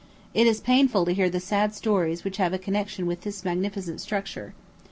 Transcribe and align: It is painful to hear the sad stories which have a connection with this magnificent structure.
It 0.33 0.47
is 0.47 0.59
painful 0.59 1.05
to 1.05 1.11
hear 1.13 1.29
the 1.29 1.39
sad 1.39 1.75
stories 1.75 2.23
which 2.23 2.37
have 2.37 2.53
a 2.53 2.57
connection 2.57 3.05
with 3.05 3.21
this 3.21 3.45
magnificent 3.45 4.01
structure. 4.01 4.55